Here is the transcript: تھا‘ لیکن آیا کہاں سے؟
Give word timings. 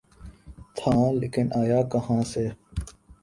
تھا‘ 0.77 0.93
لیکن 1.19 1.47
آیا 1.55 1.81
کہاں 1.91 2.21
سے؟ 2.23 2.47